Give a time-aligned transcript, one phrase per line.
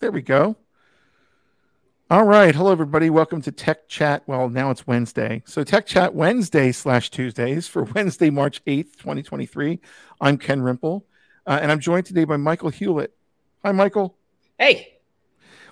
[0.00, 0.56] There we go.
[2.08, 2.54] All right.
[2.54, 3.10] Hello, everybody.
[3.10, 4.22] Welcome to Tech Chat.
[4.28, 5.42] Well, now it's Wednesday.
[5.44, 9.80] So, Tech Chat Wednesday slash Tuesdays for Wednesday, March 8th, 2023.
[10.20, 11.02] I'm Ken Rimple,
[11.48, 13.12] uh, and I'm joined today by Michael Hewlett.
[13.64, 14.16] Hi, Michael.
[14.56, 14.98] Hey.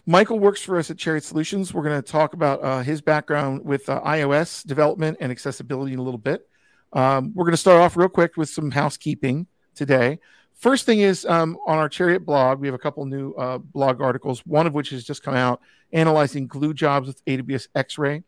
[0.07, 1.73] Michael works for us at Chariot Solutions.
[1.73, 6.01] We're going to talk about uh, his background with uh, iOS development and accessibility in
[6.01, 6.49] a little bit.
[6.93, 9.47] Um, we're going to start off real quick with some housekeeping
[9.77, 10.19] today.
[10.57, 14.01] First thing is um, on our Chariot blog, we have a couple new uh, blog
[14.01, 15.61] articles, one of which has just come out
[15.93, 18.23] analyzing glue jobs with AWS X Ray.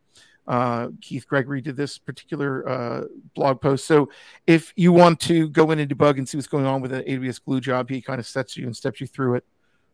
[0.47, 3.87] Uh, Keith Gregory did this particular uh, blog post.
[3.87, 4.11] So
[4.47, 7.03] if you want to go in and debug and see what's going on with an
[7.03, 9.45] AWS glue job, he kind of sets you and steps you through it.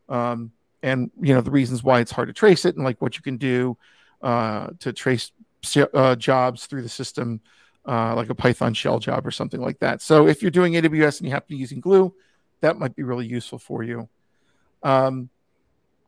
[0.08, 3.16] Um, and, you know, the reasons why it's hard to trace it and like what
[3.16, 3.76] you can do
[4.22, 5.30] uh, to trace
[5.94, 7.40] uh, jobs through the system
[7.86, 10.02] uh, like a Python shell job or something like that.
[10.02, 12.14] So if you're doing AWS and you happen to be using Glue,
[12.60, 14.08] that might be really useful for you.
[14.82, 15.28] Um,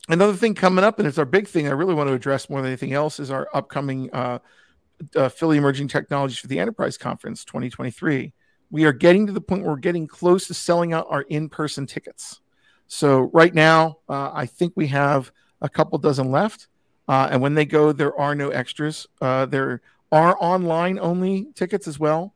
[0.09, 2.60] another thing coming up, and it's our big thing I really want to address more
[2.60, 4.38] than anything else, is our upcoming uh,
[5.15, 8.33] uh, Philly Emerging Technologies for the Enterprise Conference 2023.
[8.71, 11.87] We are getting to the point where we're getting close to selling out our in-person
[11.87, 12.40] tickets.
[12.88, 16.68] So right now, uh, I think we have a couple dozen left.
[17.09, 19.07] Uh, and when they go, there are no extras.
[19.21, 19.80] Uh, there
[20.12, 22.35] are online only tickets as well.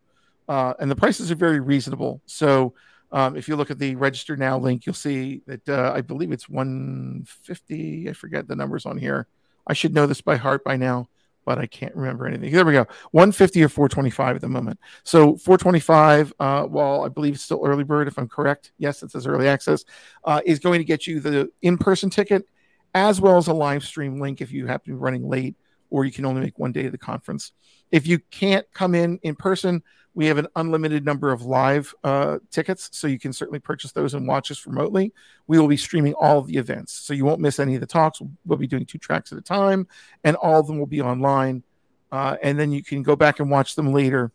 [0.48, 2.20] Uh, and the prices are very reasonable.
[2.26, 2.74] So
[3.12, 6.32] um, if you look at the register now link, you'll see that uh, I believe
[6.32, 8.08] it's 150.
[8.08, 9.26] I forget the numbers on here.
[9.66, 11.08] I should know this by heart by now,
[11.44, 12.52] but I can't remember anything.
[12.52, 12.86] There we go.
[13.12, 14.80] 150 or 425 at the moment.
[15.04, 19.10] So 425, uh, while I believe it's still early bird, if I'm correct, yes, it
[19.10, 19.84] says early access,
[20.24, 22.46] uh, is going to get you the in-person ticket
[22.94, 25.54] as well as a live stream link if you happen to be running late
[25.90, 27.52] or you can only make one day of the conference.
[27.90, 29.82] If you can't come in in person,
[30.14, 34.14] we have an unlimited number of live uh, tickets, so you can certainly purchase those
[34.14, 35.12] and watch us remotely.
[35.46, 37.86] We will be streaming all of the events, so you won't miss any of the
[37.86, 38.20] talks.
[38.44, 39.86] We'll be doing two tracks at a time,
[40.24, 41.62] and all of them will be online.
[42.10, 44.32] Uh, and then you can go back and watch them later.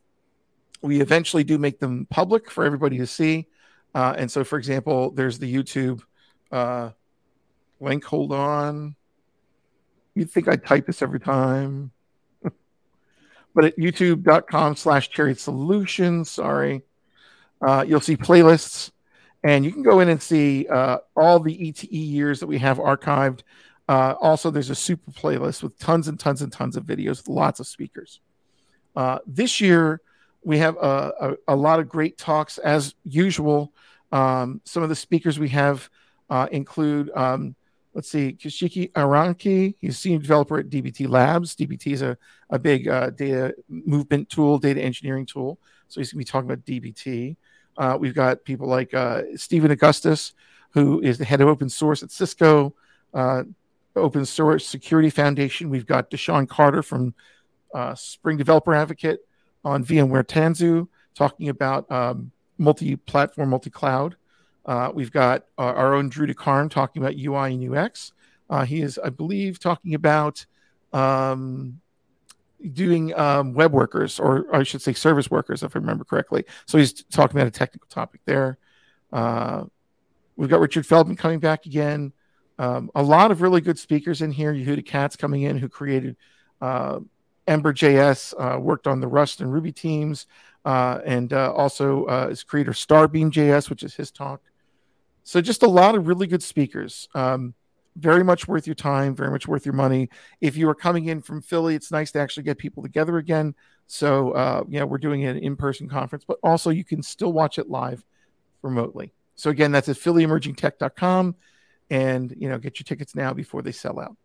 [0.82, 3.48] We eventually do make them public for everybody to see.
[3.94, 6.02] Uh, and so, for example, there's the YouTube
[6.52, 6.92] uh,
[7.80, 8.06] link.
[8.06, 8.96] Hold on.
[10.16, 11.92] You'd think I'd type this every time.
[12.42, 16.84] but at youtube.com slash chariot solutions, sorry,
[17.62, 18.92] uh, you'll see playlists
[19.44, 22.78] and you can go in and see uh, all the ETE years that we have
[22.78, 23.42] archived.
[23.88, 27.28] Uh, also, there's a super playlist with tons and tons and tons of videos with
[27.28, 28.22] lots of speakers.
[28.96, 30.02] Uh, this year,
[30.44, 33.72] we have a, a, a, lot of great talks as usual.
[34.12, 35.90] Um, some of the speakers we have
[36.30, 37.56] uh, include um,
[37.96, 39.76] let's see, Kishiki Aranki.
[39.80, 41.56] He's a senior developer at DBT Labs.
[41.56, 42.18] DBT is a,
[42.50, 45.58] a big uh, data movement tool, data engineering tool.
[45.88, 47.38] So he's going to be talking about DBT.
[47.78, 50.34] Uh, we've got people like uh, Stephen Augustus,
[50.72, 52.76] who is the head of open source at Cisco,
[53.14, 53.44] uh,
[53.96, 55.70] Open Source Security Foundation.
[55.70, 57.14] We've got DaShaun Carter from
[57.74, 59.20] uh, Spring Developer Advocate
[59.64, 64.18] on VMware Tanzu, talking about um, multi platform, multi cloud.
[64.66, 68.14] Uh, we've got uh, our own Drew DeCarn talking about UI and UX.
[68.50, 70.46] Uh, he is, I believe, talking about
[70.94, 71.80] um,
[72.74, 76.46] doing um, web workers, or I should say service workers, if I remember correctly.
[76.66, 78.58] So he's talking about a technical topic there.
[79.12, 79.66] Uh,
[80.36, 82.12] we've got Richard Feldman coming back again.
[82.58, 84.54] Um, a lot of really good speakers in here.
[84.54, 86.16] Yehuda Katz coming in, who created
[86.62, 87.00] uh,
[87.48, 90.26] Ember.js, worked on the Rust and Ruby teams,
[90.66, 94.42] uh, and uh, also uh, is creator Starbeam.js, which is his talk.
[95.26, 97.10] So just a lot of really good speakers.
[97.16, 97.56] Um,
[97.98, 100.10] very much worth your time, very much worth your money.
[100.40, 103.56] If you are coming in from Philly, it's nice to actually get people together again.
[103.88, 107.70] So, uh, we're doing an in person conference, but also you can still watch it
[107.70, 108.06] live
[108.62, 109.14] remotely.
[109.36, 111.36] So, again, that's at phillyemergingtech.com
[111.90, 114.16] and, you know, get your tickets now before they sell out.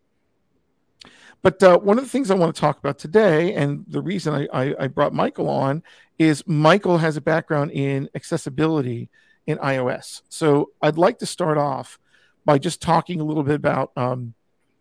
[1.43, 4.34] But uh, one of the things I want to talk about today, and the reason
[4.34, 5.83] I, I, I brought Michael on,
[6.19, 9.09] is Michael has a background in accessibility
[9.47, 10.23] in iOS.
[10.28, 11.99] So I'd like to start off
[12.45, 14.34] by just talking a little bit about um,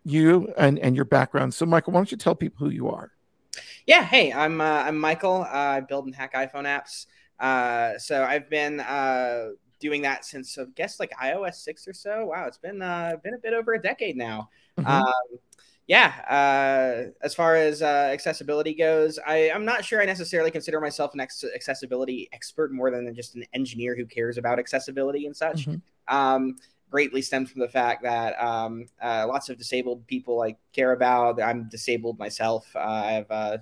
[0.04, 1.54] you and, and your background.
[1.54, 3.12] So, Michael, why don't you tell people who you are?
[3.86, 5.42] Yeah, hey, I'm uh, I'm Michael.
[5.42, 7.06] Uh, I build and hack iPhone apps.
[7.38, 9.48] Uh, so I've been uh,
[9.80, 12.26] doing that since I guess like iOS six or so.
[12.26, 14.50] Wow, it's been uh, been a bit over a decade now.
[14.78, 14.90] Mm-hmm.
[14.90, 15.38] Um,
[15.90, 20.80] yeah, uh, as far as uh, accessibility goes, I, I'm not sure I necessarily consider
[20.80, 25.36] myself an ex- accessibility expert more than just an engineer who cares about accessibility and
[25.36, 25.66] such.
[25.66, 26.16] Mm-hmm.
[26.16, 26.54] Um,
[26.90, 31.42] greatly stems from the fact that um, uh, lots of disabled people I care about.
[31.42, 32.70] I'm disabled myself.
[32.76, 33.58] Uh, I have uh,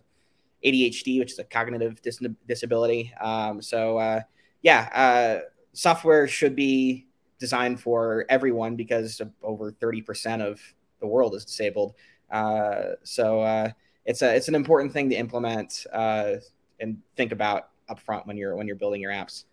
[0.62, 3.10] ADHD, which is a cognitive dis- disability.
[3.22, 4.20] Um, so, uh,
[4.60, 7.06] yeah, uh, software should be
[7.38, 10.60] designed for everyone because over 30% of
[11.00, 11.94] the world is disabled.
[12.30, 13.70] Uh, so uh,
[14.04, 16.34] it's a it's an important thing to implement uh,
[16.80, 19.44] and think about upfront when you're when you're building your apps.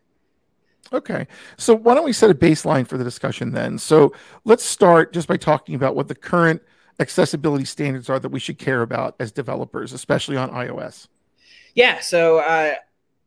[0.93, 1.27] Okay.
[1.57, 3.77] So why don't we set a baseline for the discussion then?
[3.77, 4.13] So
[4.43, 6.61] let's start just by talking about what the current
[6.99, 11.07] accessibility standards are that we should care about as developers, especially on iOS.
[11.73, 11.99] Yeah.
[11.99, 12.75] So uh,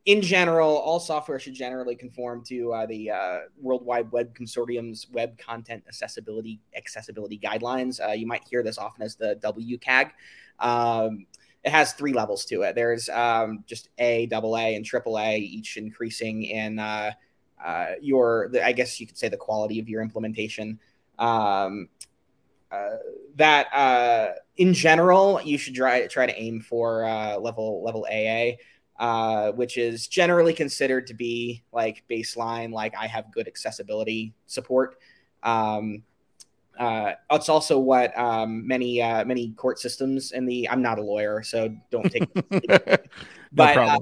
[0.05, 5.07] in general, all software should generally conform to uh, the uh, World Wide Web Consortium's
[5.11, 8.01] Web Content Accessibility Accessibility Guidelines.
[8.01, 10.13] Uh, you might hear this often as the WCAG.
[10.61, 11.27] Um,
[11.65, 12.75] it has three levels to it.
[12.75, 17.13] There's um, just A, double A, and triple A, each increasing in uh,
[17.63, 20.79] uh, your, I guess you could say, the quality of your implementation.
[21.19, 21.89] Um,
[22.71, 22.97] uh,
[23.37, 27.03] that in general, you should try try to aim for
[27.41, 28.57] level level AA
[28.99, 34.99] uh, which is generally considered to be like baseline, like I have good accessibility support.
[35.43, 36.03] Um,
[36.79, 40.69] uh, it's also what um, many uh, many court systems in the.
[40.69, 42.29] I'm not a lawyer, so don't take.
[43.53, 43.99] but uh,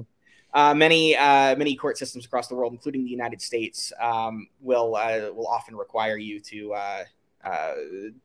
[0.53, 4.95] uh, many uh, many court systems across the world, including the United States, um, will
[4.95, 7.03] uh, will often require you to uh,
[7.43, 7.73] uh,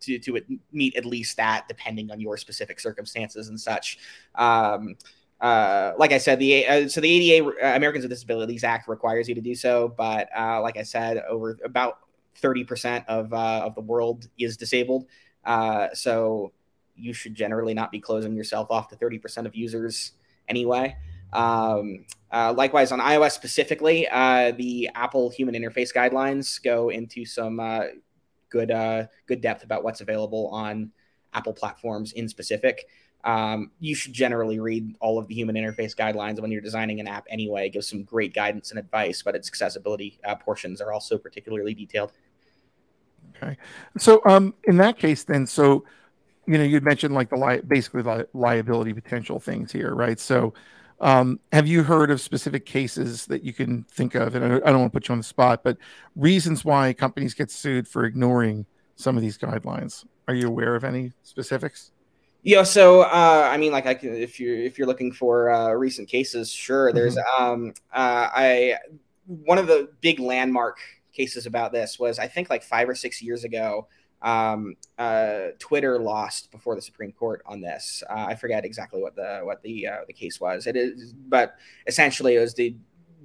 [0.00, 0.40] to to
[0.72, 3.98] meet at least that, depending on your specific circumstances and such.
[4.34, 4.96] Um,
[5.42, 9.28] uh, like I said, the uh, so the ADA uh, Americans with Disabilities Act requires
[9.28, 11.98] you to do so, but uh, like I said, over about
[12.36, 15.06] thirty percent of uh, of the world is disabled,
[15.44, 16.52] uh, so
[16.94, 20.12] you should generally not be closing yourself off to thirty percent of users
[20.46, 20.96] anyway.
[21.32, 27.60] Um, likewise, on iOS specifically, the Apple Human Interface Guidelines go into some
[28.48, 30.92] good good depth about what's available on
[31.34, 32.86] Apple platforms in specific
[33.24, 37.06] um, you should generally read all of the human interface guidelines when you're designing an
[37.06, 37.66] app anyway.
[37.66, 41.74] It gives some great guidance and advice, but its accessibility uh, portions are also particularly
[41.74, 42.12] detailed.
[43.36, 43.56] Okay.
[43.98, 45.84] So, um, in that case, then, so,
[46.46, 50.18] you know, you'd mentioned like the li- basically li- liability potential things here, right?
[50.18, 50.54] So,
[51.00, 54.34] um, have you heard of specific cases that you can think of?
[54.34, 55.76] And I, I don't want to put you on the spot, but
[56.14, 58.66] reasons why companies get sued for ignoring
[58.96, 60.04] some of these guidelines.
[60.28, 61.90] Are you aware of any specifics?
[62.44, 65.70] Yeah, so uh, I mean, like, I can if you're if you're looking for uh,
[65.70, 66.92] recent cases, sure.
[66.92, 67.42] There's mm-hmm.
[67.42, 68.78] um, uh, I
[69.26, 70.78] one of the big landmark
[71.12, 73.86] cases about this was I think like five or six years ago.
[74.22, 78.04] Um, uh, Twitter lost before the Supreme Court on this.
[78.08, 80.66] Uh, I forget exactly what the what the uh, the case was.
[80.66, 81.54] It is, but
[81.86, 82.74] essentially, it was the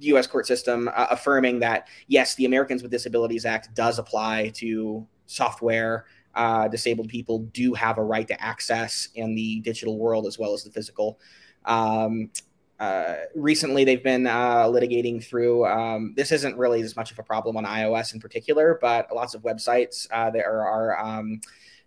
[0.00, 0.28] U.S.
[0.28, 6.06] court system uh, affirming that yes, the Americans with Disabilities Act does apply to software
[6.34, 10.52] uh, disabled people do have a right to access in the digital world as well
[10.52, 11.18] as the physical.
[11.64, 12.30] Um,
[12.78, 15.66] uh, recently, they've been uh, litigating through.
[15.66, 19.34] Um, this isn't really as much of a problem on iOS in particular, but lots
[19.34, 20.06] of websites.
[20.12, 21.40] Uh, there are um,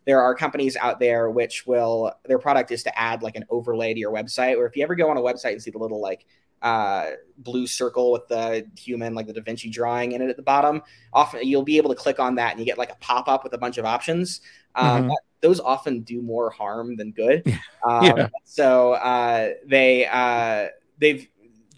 [0.05, 3.93] there are companies out there which will their product is to add like an overlay
[3.93, 4.57] to your website.
[4.57, 6.25] Or if you ever go on a website and see the little like
[6.62, 10.44] uh, blue circle with the human, like the Da Vinci drawing in it at the
[10.44, 10.81] bottom.
[11.13, 13.44] Often you'll be able to click on that and you get like a pop up
[13.44, 14.42] with a bunch of options.
[14.75, 15.12] Um, mm-hmm.
[15.42, 17.44] Those often do more harm than good.
[17.84, 18.28] Um, yeah.
[18.44, 20.68] So uh, they uh,
[21.00, 21.28] they've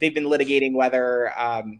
[0.01, 1.79] they've been litigating whether um,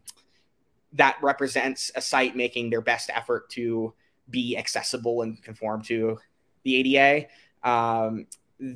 [0.93, 3.93] that represents a site making their best effort to
[4.29, 6.17] be accessible and conform to
[6.63, 7.27] the ADA.
[7.69, 8.27] Um,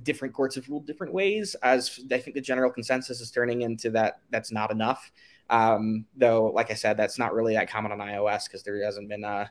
[0.03, 1.55] different courts have ruled different ways.
[1.63, 5.11] As I think the general consensus is turning into that that's not enough.
[5.49, 9.09] Um, though, like I said, that's not really that common on iOS because there hasn't
[9.09, 9.47] been uh,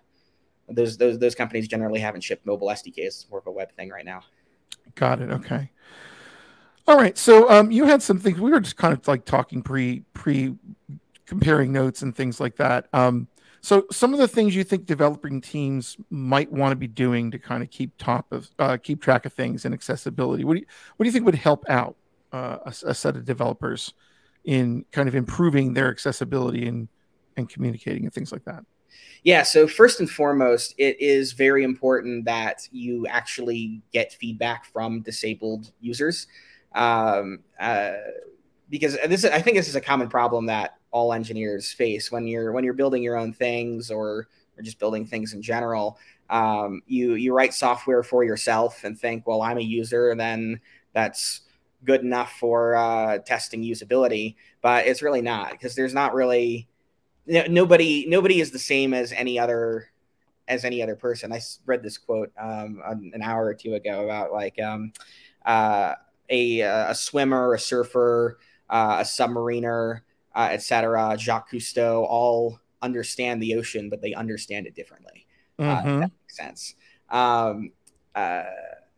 [0.69, 2.99] those those those companies generally haven't shipped mobile SDKs.
[2.99, 4.23] It's more of a web thing right now.
[4.95, 5.31] Got it.
[5.31, 5.71] Okay.
[6.87, 7.17] All right.
[7.19, 8.41] So um, you had some things.
[8.41, 10.55] We were just kind of like talking pre pre
[11.27, 12.89] comparing notes and things like that.
[12.93, 13.29] Um,
[13.67, 17.39] so, some of the things you think developing teams might want to be doing to
[17.41, 20.45] kind of keep top of uh, keep track of things and accessibility.
[20.45, 21.97] What do you what do you think would help out
[22.33, 23.93] uh, a, a, set of developers
[24.45, 26.87] in kind of improving their accessibility and
[27.37, 28.65] and communicating and things like that?
[29.25, 29.43] Yeah.
[29.43, 35.73] So first and foremost, it is very important that you actually get feedback from disabled
[35.81, 36.29] users.
[36.73, 37.95] Um, uh,
[38.69, 42.27] because this is, I think this is a common problem that all engineers face when
[42.27, 45.99] you're when you're building your own things or or just building things in general.
[46.31, 50.61] Um, you you write software for yourself and think, well, I'm a user, then
[50.93, 51.43] that's
[51.85, 54.37] good enough for uh, testing usability.
[54.63, 56.69] But it's really not because there's not really
[57.27, 59.89] nobody nobody is the same as any other
[60.49, 61.33] as any other person.
[61.33, 64.93] I read this quote um, an hour or two ago about like um,
[65.45, 65.95] uh,
[66.29, 68.39] a a swimmer, a surfer,
[68.71, 70.01] uh, a submariner,
[70.35, 71.17] uh, etc.
[71.19, 75.27] Jacques Cousteau all understand the ocean, but they understand it differently.
[75.59, 76.01] Mm-hmm.
[76.01, 76.75] that makes sense.
[77.11, 77.73] Um,
[78.15, 78.45] uh,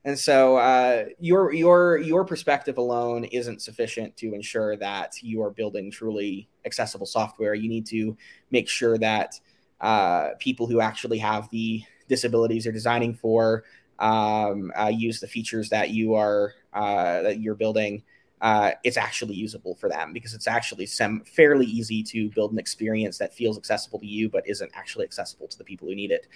[0.05, 5.51] and so uh, your your your perspective alone isn't sufficient to ensure that you are
[5.51, 7.55] building truly accessible software.
[7.55, 8.17] You need to
[8.51, 9.39] make sure that
[9.81, 13.65] uh, people who actually have the disabilities you're designing for
[13.99, 18.03] um, uh, use the features that you are uh, that you're building
[18.41, 22.59] uh, it's actually usable for them because it's actually some fairly easy to build an
[22.59, 26.11] experience that feels accessible to you but isn't actually accessible to the people who need
[26.11, 26.27] it.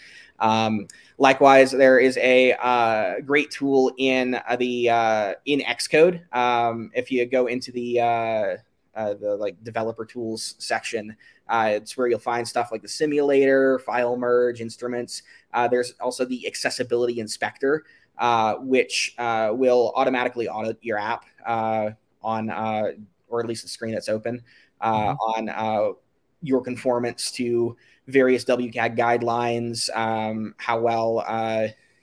[0.40, 6.22] Um, likewise, there is a uh, great tool in uh, the uh, in Xcode.
[6.34, 8.56] Um, if you go into the uh,
[8.94, 11.16] uh, the like developer tools section,
[11.50, 15.22] it's where you'll find stuff like the simulator, file merge, instruments.
[15.70, 17.84] there's also the accessibility inspector
[18.18, 21.90] uh, which uh, will automatically audit your app uh,
[22.22, 22.92] on, uh,
[23.28, 24.42] or at least the screen that's open
[24.80, 25.50] uh, mm-hmm.
[25.50, 25.96] on
[26.42, 27.76] your conformance to
[28.08, 31.24] various WCAG guidelines, um, how well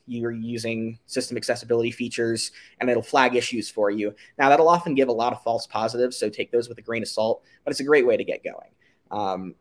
[0.07, 4.13] you're using system accessibility features, and it'll flag issues for you.
[4.39, 7.03] Now, that'll often give a lot of false positives, so take those with a grain
[7.03, 8.71] of salt, but it's a great way to get going.
[9.11, 9.55] Um,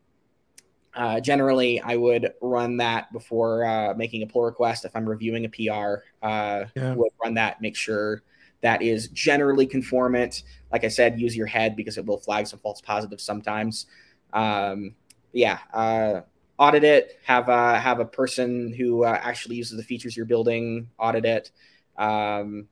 [0.99, 4.83] uh, generally, I would run that before uh, making a pull request.
[4.83, 6.93] If I'm reviewing a PR, uh, yeah.
[6.93, 8.21] would run that, make sure
[8.59, 10.43] that is generally conformant.
[10.73, 13.85] Like I said, use your head because it will flag some false positives sometimes.
[14.33, 14.93] Um,
[15.31, 16.21] yeah, uh,
[16.57, 17.17] audit it.
[17.23, 21.51] Have a have a person who uh, actually uses the features you're building audit it.
[21.97, 22.67] Um,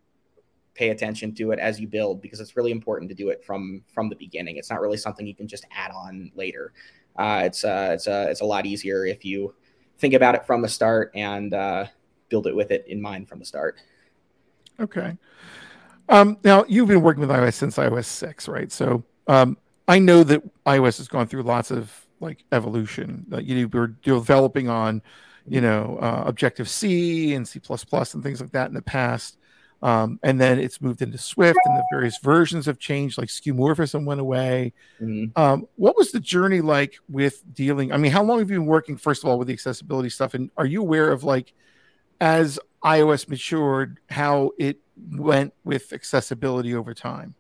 [0.74, 3.86] pay attention to it as you build because it's really important to do it from
[3.88, 4.57] from the beginning.
[4.57, 6.74] It's not really something you can just add on later.
[7.18, 9.54] Uh, it's uh, it's a uh, it's a lot easier if you
[9.98, 11.86] think about it from the start and uh,
[12.30, 13.78] build it with it in mind from the start.
[14.80, 15.18] Okay.
[16.10, 18.72] Um, now you've been working with iOS since iOS six, right?
[18.72, 19.58] So um,
[19.88, 23.26] I know that iOS has gone through lots of like evolution.
[23.30, 25.02] That you were developing on,
[25.48, 28.82] you know, uh, Objective C and C plus plus and things like that in the
[28.82, 29.38] past.
[29.81, 33.17] Um, and then it's moved into Swift, and the various versions have changed.
[33.17, 34.74] Like skeuomorphism went away.
[35.00, 35.39] Mm-hmm.
[35.39, 37.91] Um, what was the journey like with dealing?
[37.91, 40.34] I mean, how long have you been working, first of all, with the accessibility stuff?
[40.34, 41.53] And are you aware of like,
[42.19, 44.79] as iOS matured, how it
[45.12, 47.36] went with accessibility over time?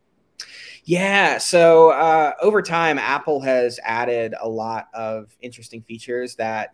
[0.83, 6.73] Yeah, so uh, over time, Apple has added a lot of interesting features that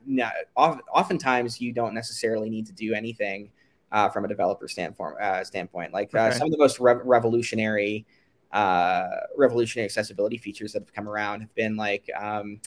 [0.55, 3.49] oftentimes you don't necessarily need to do anything
[3.93, 5.15] uh, from a developer standpoint.
[5.21, 6.37] Uh, standpoint, like uh, okay.
[6.37, 8.05] some of the most re- revolutionary,
[8.51, 9.07] uh,
[9.37, 12.09] revolutionary accessibility features that have come around have been like.
[12.19, 12.59] Um,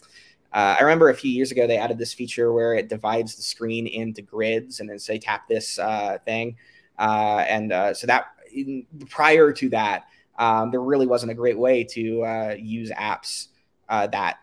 [0.52, 3.42] uh, I remember a few years ago they added this feature where it divides the
[3.42, 6.56] screen into grids, and then say tap this uh, thing,
[6.97, 10.04] and so that in, prior to that,
[10.38, 13.49] um, there really wasn't a great way to use apps
[13.88, 14.38] that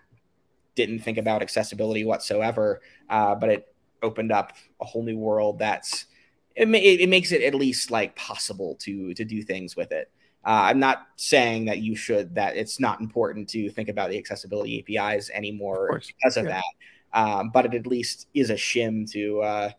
[0.76, 3.74] didn't think about accessibility whatsoever, but it
[4.04, 6.08] opened up a whole new world that's
[6.56, 10.12] it, it, makes it at least like possible to to do things with it.
[10.46, 14.18] Uh, I'm not saying that you should that it's not important to think about the
[14.18, 16.62] accessibility APIs anymore of because of yeah.
[17.14, 19.70] that, um, but it at least is a shim to uh,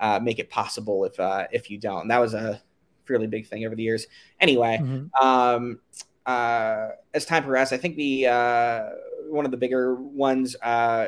[0.00, 2.02] uh, make it possible if uh, if you don't.
[2.02, 2.60] And that was a
[3.04, 4.06] fairly big thing over the years.
[4.40, 5.26] Anyway, mm-hmm.
[5.26, 5.78] um,
[6.26, 8.88] uh, as time progressed, I think the uh,
[9.28, 10.56] one of the bigger ones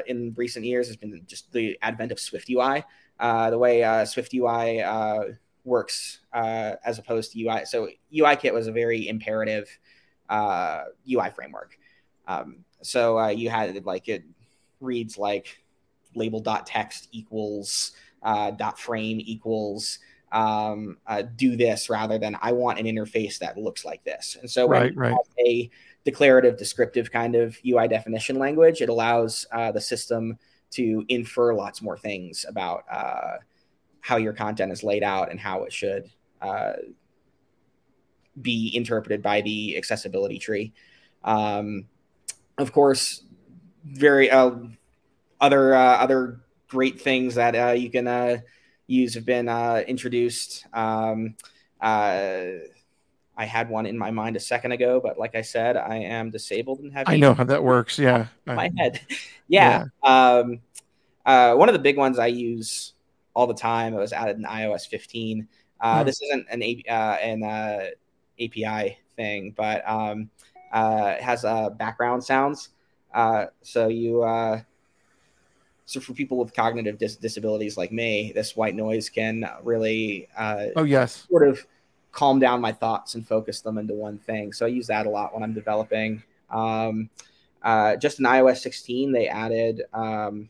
[0.07, 2.85] in recent years has been just the advent of Swift UI.
[3.21, 5.25] Uh, the way uh, Swift UI uh,
[5.65, 7.67] works uh, as opposed to UI.
[7.67, 9.69] So UIKit was a very imperative
[10.31, 11.79] UI framework.
[12.27, 14.25] Um, so you had like it
[14.81, 15.63] reads like
[16.15, 17.93] label dot text equals
[18.25, 19.99] dot frame equals
[20.33, 24.37] um, uh, do this rather than I want an interface that looks like this.
[24.41, 25.15] And so right, right.
[25.39, 25.71] a
[26.05, 30.39] declarative descriptive kind of UI definition language, it allows uh, the system
[30.71, 33.37] to infer lots more things about uh,
[34.01, 36.11] how your content is laid out and how it should
[36.41, 36.73] uh,
[38.41, 40.73] be interpreted by the accessibility tree.
[41.25, 41.87] Um,
[42.59, 43.25] of course,
[43.85, 44.53] very uh,
[45.41, 48.39] other uh, other great things that uh, you can uh,
[48.87, 49.49] use have been
[49.87, 50.67] introduced.
[50.73, 51.35] Um,
[53.41, 56.29] I had one in my mind a second ago, but like I said, I am
[56.29, 57.09] disabled and have.
[57.09, 57.99] I know how that works.
[57.99, 59.01] Yeah, my head.
[59.49, 59.87] yeah.
[60.05, 60.37] yeah.
[60.37, 60.61] Um,
[61.25, 62.93] uh, one of the big ones I use
[63.33, 63.95] all the time.
[63.95, 65.49] It was added in iOS 15.
[65.81, 66.07] Uh, hmm.
[66.07, 67.87] This isn't an, uh, an uh,
[68.39, 70.29] API thing, but um,
[70.71, 72.69] uh, it has uh, background sounds.
[73.63, 74.21] so you,
[75.87, 80.29] so for people with cognitive dis- disabilities like me, this white noise can really,
[80.77, 81.67] oh yes, sort of
[82.13, 84.53] calm down my thoughts and focus them into one thing.
[84.53, 86.23] So I use that a lot when I'm developing.
[86.51, 87.11] Um,
[87.63, 90.49] uh, just in iOS 16, they added um,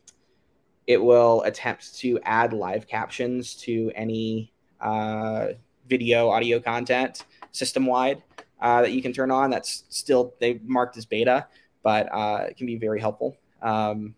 [0.87, 5.47] it will attempt to add live captions to any uh,
[5.87, 8.23] video, audio content system wide
[8.61, 9.49] uh, that you can turn on.
[9.49, 11.47] That's still they marked as beta,
[11.83, 13.37] but uh, it can be very helpful.
[13.61, 14.15] Um,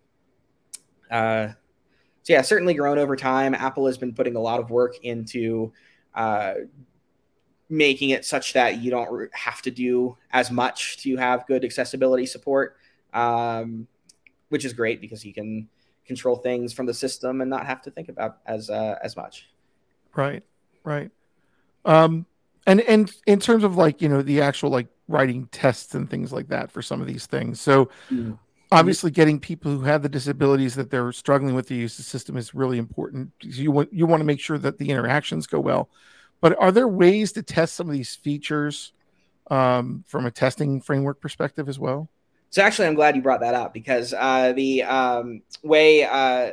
[1.10, 1.48] uh,
[2.22, 3.54] so yeah, certainly grown over time.
[3.54, 5.72] Apple has been putting a lot of work into
[6.14, 6.54] uh,
[7.68, 12.26] making it such that you don't have to do as much to have good accessibility
[12.26, 12.76] support,
[13.12, 13.86] um,
[14.48, 15.68] which is great because you can
[16.06, 19.48] control things from the system and not have to think about as uh, as much.
[20.14, 20.42] Right,
[20.84, 21.10] right.
[21.84, 22.26] Um,
[22.66, 26.32] and and in terms of like you know the actual like writing tests and things
[26.32, 27.60] like that for some of these things.
[27.60, 28.32] So mm-hmm.
[28.72, 32.36] obviously, getting people who have the disabilities that they're struggling with to use the system
[32.36, 33.32] is really important.
[33.40, 35.88] You want you want to make sure that the interactions go well.
[36.40, 38.92] But are there ways to test some of these features
[39.50, 42.08] um, from a testing framework perspective as well?
[42.50, 46.52] So actually, I'm glad you brought that up because uh, the um, way uh,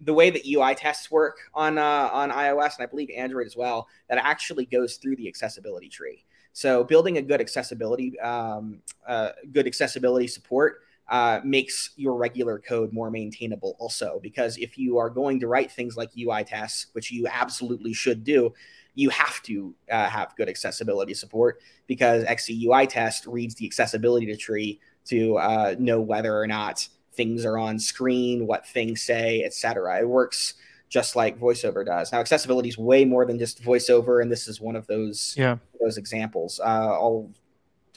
[0.00, 3.56] the way that UI tests work on uh, on iOS and I believe Android as
[3.56, 6.24] well, that actually goes through the accessibility tree.
[6.52, 12.92] So building a good accessibility um, uh, good accessibility support uh, makes your regular code
[12.92, 17.10] more maintainable also because if you are going to write things like UI tests, which
[17.10, 18.52] you absolutely should do,
[18.94, 24.34] you have to uh, have good accessibility support because XC UI test reads the accessibility
[24.36, 30.00] tree to uh, know whether or not things are on screen, what things say, etc.
[30.00, 30.54] It works
[30.88, 32.12] just like voiceover does.
[32.12, 35.56] Now, accessibility is way more than just voiceover, and this is one of those yeah.
[35.80, 36.60] those examples.
[36.60, 37.30] Uh, all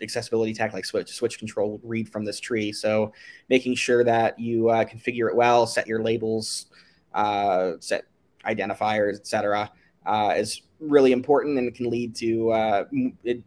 [0.01, 2.71] accessibility tech like switch switch control read from this tree.
[2.71, 3.11] So,
[3.49, 6.67] making sure that you uh, configure it well, set your labels,
[7.13, 8.05] uh, set
[8.45, 9.69] identifiers, etc.,
[10.05, 12.85] uh, is really important and can lead to uh,
[13.23, 13.43] it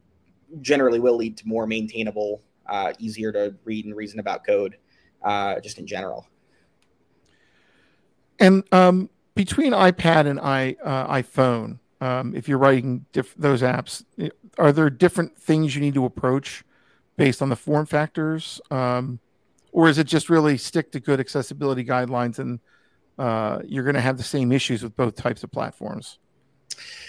[0.61, 4.77] generally will lead to more maintainable, uh, easier to read and reason about code
[5.23, 6.27] uh, just in general.
[8.39, 14.05] And um, between iPad and i uh, iPhone, um, if you're writing diff- those apps,
[14.57, 16.65] are there different things you need to approach
[17.17, 19.19] based on the form factors, um,
[19.73, 22.61] or is it just really stick to good accessibility guidelines and
[23.19, 26.19] uh, you're going to have the same issues with both types of platforms?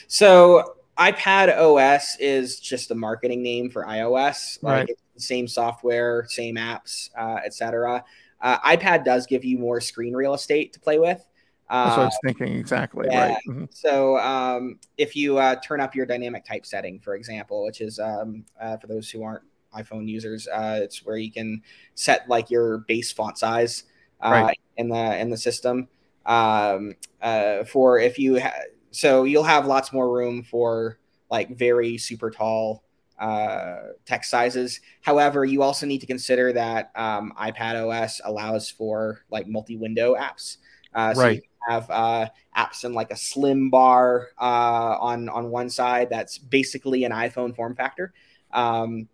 [0.08, 4.62] So iPad OS is just a marketing name for iOS.
[4.62, 8.04] Like right same software, same apps, uh, etc.
[8.42, 11.26] Uh, iPad does give you more screen real estate to play with.
[11.70, 13.08] That's what I was uh, thinking exactly.
[13.12, 13.28] Yeah.
[13.28, 13.38] Right.
[13.48, 13.66] Mm-hmm.
[13.70, 18.00] So um, if you uh, turn up your dynamic type setting, for example, which is
[18.00, 19.44] um, uh, for those who aren't
[19.76, 21.62] iPhone users, uh, it's where you can
[21.94, 23.84] set like your base font size
[24.22, 24.60] uh, right.
[24.78, 25.88] in the in the system.
[26.26, 28.52] Um, uh, for if you ha-
[28.92, 31.00] so you'll have lots more room for
[31.30, 32.84] like very super tall
[33.20, 34.80] uh, text sizes.
[35.02, 40.58] However, you also need to consider that um, iPad OS allows for like multi-window apps.
[40.94, 41.36] Uh, so right.
[41.36, 46.38] you have uh, apps in like a slim bar uh, on on one side that's
[46.38, 48.14] basically an iPhone form factor.
[48.54, 49.08] Um,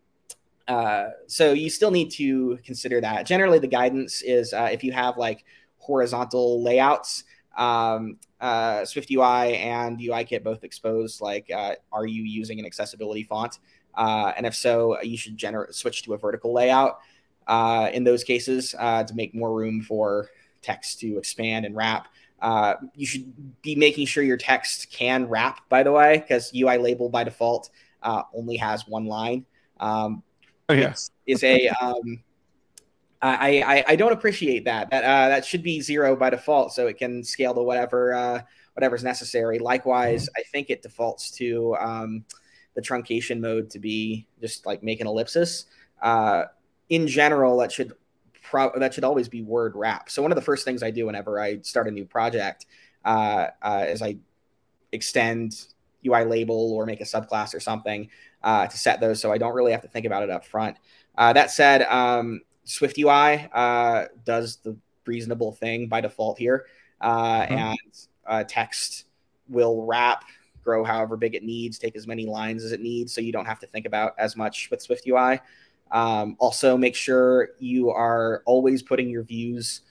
[0.68, 3.26] uh, so you still need to consider that.
[3.26, 5.44] Generally, the guidance is uh, if you have like
[5.80, 7.24] horizontal layouts,
[7.56, 13.60] um, uh, SwiftUI and UIKit both expose like, uh, are you using an accessibility font?
[13.96, 17.00] Uh, and if so, you should gener- switch to a vertical layout
[17.48, 20.30] uh, in those cases uh, to make more room for
[20.62, 22.08] text to expand and wrap.
[22.42, 26.78] Uh, you should be making sure your text can wrap, by the way, because UI
[26.78, 27.70] label by default
[28.04, 29.46] uh, only has one line.
[29.80, 30.22] Um,
[30.70, 30.90] oh, yeah.
[30.90, 31.70] It's, it's a.
[31.82, 32.22] Um,
[33.28, 34.90] I, I, I don't appreciate that.
[34.92, 38.44] That uh, that should be zero by default, so it can scale to whatever
[38.76, 39.58] whatever's necessary.
[39.60, 40.42] Likewise, mm-hmm.
[40.42, 42.26] I think it defaults to um,
[42.76, 45.66] the truncation mode to be just like make an ellipsis.
[46.02, 46.44] Uh,
[46.90, 47.94] in general, that should
[48.44, 50.10] pro- that should always be word wrap.
[50.10, 52.68] So one of the first things I do whenever I start a new project
[53.04, 54.18] uh, uh, is I
[54.92, 55.66] extend
[56.06, 58.10] UI label or make a subclass or something
[58.44, 60.78] uh, to set those, so I don't really have to think about it up front.
[61.18, 64.76] Uh, that said, um, Swift UI uh, does the
[65.06, 66.66] reasonable thing by default here,
[67.00, 67.54] uh, mm-hmm.
[67.54, 69.06] and uh, text
[69.48, 70.26] will wrap
[70.66, 73.46] grow however big it needs, take as many lines as it needs, so you don't
[73.46, 75.40] have to think about as much with Swift UI.
[75.92, 79.82] Um, also, make sure you are always putting your views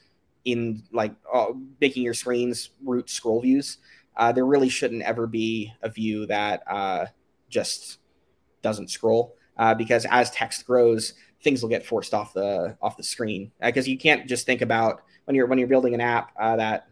[0.43, 1.47] in like uh,
[1.81, 3.77] making your screens root scroll views.
[4.17, 7.05] Uh, there really shouldn't ever be a view that uh,
[7.49, 7.99] just
[8.61, 11.13] doesn't scroll uh, because as text grows,
[11.45, 14.61] things will get forced off the off the screen because uh, you can't just think
[14.61, 16.89] about when you're when you're building an app uh, that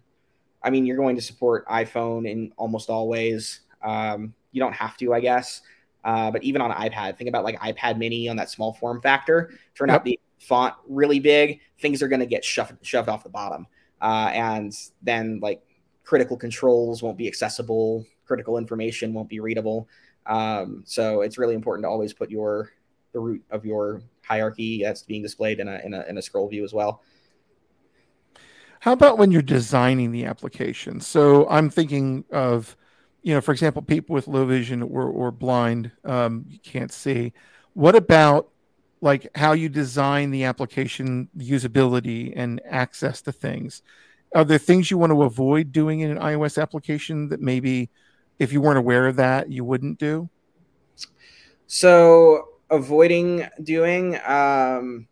[0.64, 3.62] I mean, you're going to support iPhone in almost all ways.
[3.84, 5.62] Um, you don't have to, I guess.
[6.06, 9.52] Uh, but even on iPad, think about like iPad Mini on that small form factor.
[9.76, 9.96] Turn yep.
[9.96, 13.68] out the font really big, things are going to get shoved shoved off the bottom.
[14.02, 15.62] uh, and then like
[16.04, 19.88] critical controls won't be accessible, critical information won't be readable.
[20.26, 22.72] Um, so it's really important to always put your
[23.14, 26.48] the root of your hierarchy that's being displayed in a, in a in a scroll
[26.48, 27.02] view as well.
[28.80, 31.00] How about when you're designing the application?
[31.00, 32.76] So I'm thinking of,
[33.22, 37.32] you know, for example, people with low vision or, or blind, um, you can't see.
[37.76, 38.50] What about
[39.00, 43.84] like how you design the application usability and access to things?
[44.36, 47.90] Are there things you want to avoid doing in an iOS application that maybe
[48.40, 50.30] if you weren't aware of that, you wouldn't do?
[51.68, 55.08] So avoiding doing, um,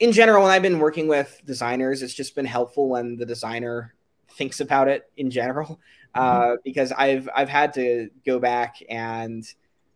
[0.00, 3.94] in general, when I've been working with designers, it's just been helpful when the designer
[4.30, 5.78] thinks about it in general,
[6.14, 6.54] uh, mm-hmm.
[6.64, 9.44] because I've I've had to go back and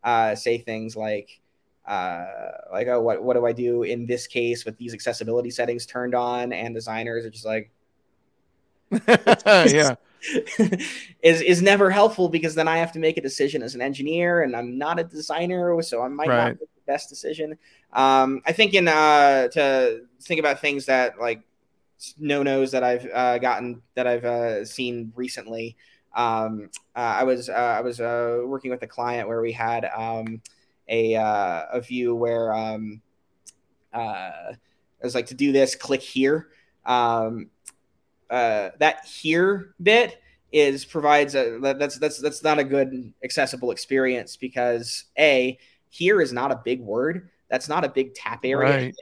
[0.02, 1.40] uh, say things like
[1.86, 2.26] uh,
[2.72, 6.14] like oh what what do I do in this case with these accessibility settings turned
[6.14, 7.70] on, and designers are just like
[9.08, 9.94] yeah
[11.22, 14.42] is is never helpful because then I have to make a decision as an engineer
[14.42, 16.36] and I'm not a designer, so I might right.
[16.36, 17.58] not make the best decision.
[17.92, 21.42] Um, I think in uh, to think about things that like
[22.18, 25.76] no nos that I've uh, gotten that I've uh, seen recently.
[26.14, 29.84] Um, uh, I was uh, I was uh, working with a client where we had
[29.94, 30.40] um,
[30.88, 33.02] a uh, a view where um,
[33.92, 36.48] uh, it was like to do this, click here.
[36.84, 37.50] Um,
[38.30, 40.20] uh, that here bit
[40.54, 45.58] is provides a that's that's that's not a good accessible experience because a
[45.88, 48.94] here is not a big word that's not a big tap area right.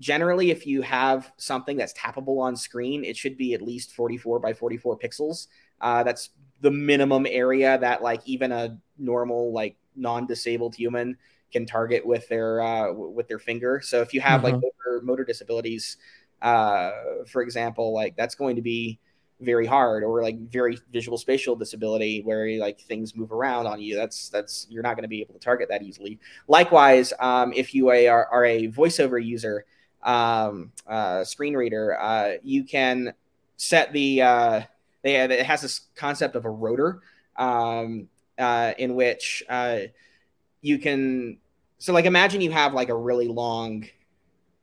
[0.00, 4.40] generally if you have something that's tappable on screen it should be at least 44
[4.40, 5.46] by 44 pixels
[5.80, 11.16] uh, that's the minimum area that like even a normal like non-disabled human
[11.52, 14.54] can target with their uh, with their finger so if you have mm-hmm.
[14.54, 15.98] like motor, motor disabilities
[16.42, 16.90] uh,
[17.26, 18.98] for example, like that's going to be
[19.40, 23.94] very hard or like very visual spatial disability where like things move around on you.
[23.94, 26.18] That's that's you're not going to be able to target that easily.
[26.48, 29.66] Likewise um, if you are, are a voiceover user
[30.02, 33.12] um, uh, screen reader uh, you can
[33.56, 34.62] set the uh,
[35.02, 37.02] they, it has this concept of a rotor
[37.36, 39.80] um, uh, in which uh,
[40.62, 41.38] you can
[41.78, 43.86] so like imagine you have like a really long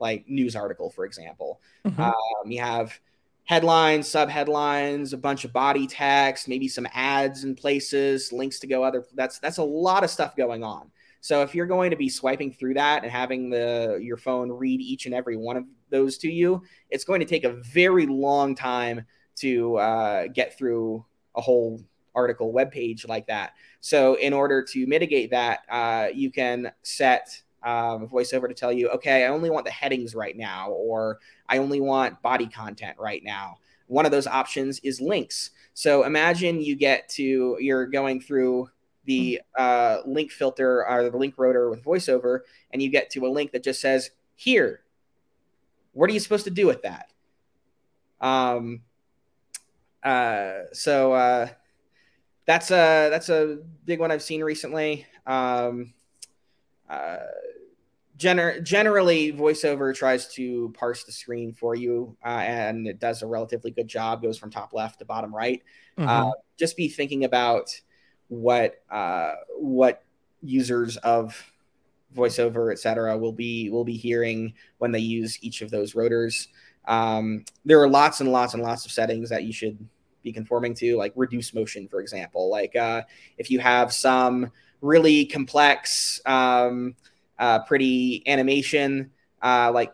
[0.04, 1.62] like news article, for example.
[1.88, 2.02] Mm-hmm.
[2.02, 3.00] Um, you have
[3.46, 8.68] headlines, sub headlines, a bunch of body text, maybe some ads in places, links to
[8.68, 9.06] go other.
[9.16, 10.92] That's that's a lot of stuff going on.
[11.22, 14.82] So if you're going to be swiping through that and having the your phone read
[14.82, 18.56] each and every one of those to you, it's going to take a very long
[18.56, 19.06] time
[19.38, 21.82] to uh, get through a whole
[22.14, 23.54] article web page like that.
[23.80, 28.90] So in order to mitigate that, uh, you can set um, voiceover to tell you,
[28.90, 33.24] okay, I only want the headings right now, or I only want body content right
[33.24, 33.58] now.
[33.88, 35.52] One of those options is links.
[35.74, 38.70] So imagine you get to, you're going through
[39.06, 42.40] the uh, link filter or the link rotor with voiceover,
[42.72, 44.82] and you get to a link that just says, here.
[45.94, 47.10] What are you supposed to do with that?
[48.20, 48.82] Um,
[50.02, 51.48] uh, so uh,
[52.46, 55.06] that's a that's a big one I've seen recently.
[55.28, 55.94] Um,
[56.90, 57.18] uh,
[58.18, 63.28] gener- generally voiceover tries to parse the screen for you uh, and it does a
[63.28, 65.62] relatively good job goes from top left to bottom right.
[65.98, 66.10] Mm-hmm.
[66.10, 67.70] uh, just be thinking about
[68.28, 70.04] what uh, what
[70.42, 71.52] users of
[72.16, 76.50] voiceover etc will be will be hearing when they use each of those rotors.
[76.86, 79.78] Um, there are lots and lots and lots of settings that you should
[80.22, 82.50] be conforming to like reduce motion for example.
[82.50, 83.04] Like uh,
[83.38, 86.96] if you have some really complex um,
[87.40, 89.94] uh, pretty animation, uh, like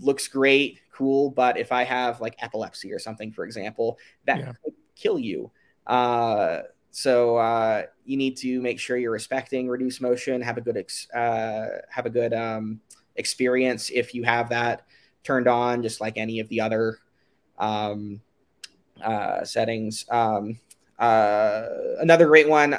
[0.00, 1.30] looks great, cool.
[1.30, 4.52] But if I have like epilepsy or something, for example, that yeah.
[4.62, 5.50] could kill you.
[5.86, 10.76] Uh, so uh, you need to make sure you're respecting reduced motion, have a good
[10.76, 12.80] ex- uh, have a good um,
[13.16, 14.86] experience if you have that
[15.24, 16.98] turned on, just like any of the other
[17.58, 18.20] um,
[19.02, 20.06] uh, settings.
[20.10, 20.58] Um,
[20.98, 21.66] uh,
[21.98, 22.74] another great one.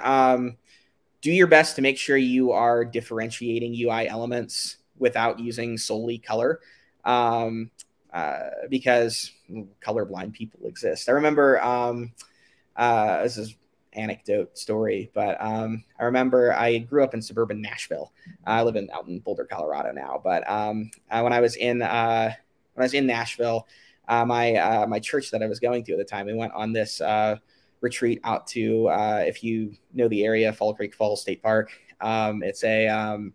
[1.25, 6.59] Do your best to make sure you are differentiating UI elements without using solely color.
[7.03, 7.71] Um,
[8.13, 9.31] uh, because
[9.83, 11.09] colorblind people exist.
[11.09, 12.13] I remember um,
[12.75, 13.55] uh, this is
[13.93, 18.13] anecdote story, but um, I remember I grew up in suburban Nashville.
[18.45, 20.21] I live in out in Boulder, Colorado now.
[20.23, 22.33] But um, uh, when I was in uh,
[22.75, 23.67] when I was in Nashville,
[24.07, 26.53] uh, my uh, my church that I was going to at the time, we went
[26.53, 27.01] on this
[27.81, 31.71] retreat out to, uh, if you know the area, Fall Creek Falls State Park.
[32.01, 33.33] Um, it's a um,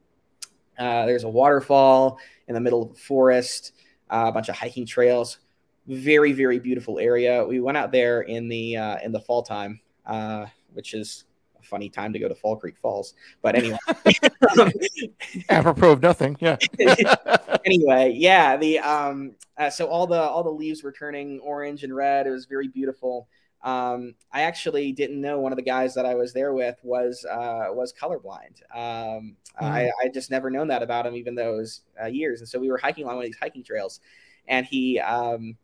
[0.78, 3.72] uh, there's a waterfall in the middle of the forest,
[4.10, 5.38] uh, a bunch of hiking trails,
[5.86, 7.44] very very beautiful area.
[7.44, 11.24] We went out there in the uh, in the fall time, uh, which is
[11.60, 13.14] a funny time to go to Fall Creek Falls.
[13.42, 13.78] But anyway,
[15.48, 16.56] apropos of nothing, yeah.
[17.64, 18.56] anyway, yeah.
[18.56, 22.26] The um, uh, so all the all the leaves were turning orange and red.
[22.26, 23.28] It was very beautiful.
[23.62, 27.24] Um, I actually didn't know one of the guys that I was there with was
[27.24, 28.62] uh, was colorblind.
[28.74, 29.66] Um, mm.
[29.66, 32.40] I, I just never known that about him, even those uh, years.
[32.40, 34.00] And so we were hiking along one of these hiking trails,
[34.48, 35.56] and he um,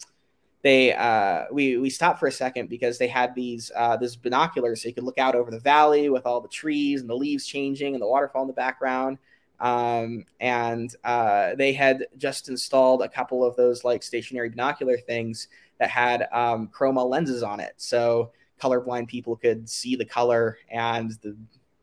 [0.62, 4.82] they uh, we we stopped for a second because they had these uh, this binoculars
[4.82, 7.46] so you could look out over the valley with all the trees and the leaves
[7.46, 9.18] changing and the waterfall in the background.
[9.60, 15.48] Um, and uh, they had just installed a couple of those like stationary binocular things
[15.78, 21.12] that had um, chroma lenses on it, so colorblind people could see the color and
[21.22, 21.36] the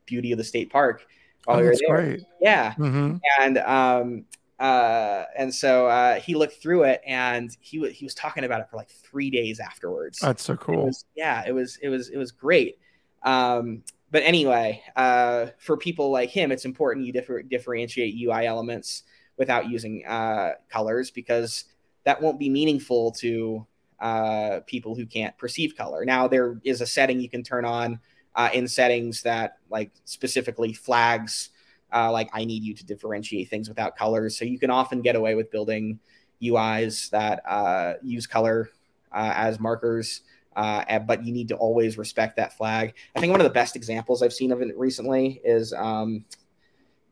[0.06, 1.06] beauty of the state park
[1.46, 1.96] while oh, we were there.
[1.96, 2.24] Great.
[2.42, 3.18] Yeah, mm-hmm.
[3.40, 4.26] and um,
[4.60, 8.62] uh, and so uh, he looked through it and he w- he was talking about
[8.62, 10.20] it for like three days afterwards.
[10.20, 10.84] That's so cool.
[10.84, 12.78] It was, yeah, it was it was it was great.
[13.24, 19.04] Um, but anyway, uh, for people like him, it's important you differ- differentiate UI elements
[19.38, 21.66] without using uh, colors because
[22.04, 23.66] that won't be meaningful to
[24.04, 26.06] uh, people who can't perceive color.
[26.06, 28.00] Now there is a setting you can turn on
[28.36, 31.50] uh, in settings that like specifically flags
[31.94, 34.38] uh, like I need you to differentiate things without colors.
[34.38, 36.00] So you can often get away with building
[36.42, 38.70] UIs that uh, use color
[39.12, 40.22] uh, as markers,
[40.56, 42.96] uh, but you need to always respect that flag.
[43.16, 46.26] I think one of the best examples I've seen of it recently is um,